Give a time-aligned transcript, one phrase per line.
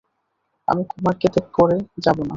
[0.67, 2.29] আমি কুমারকে ত্যাগ করে যাবো না।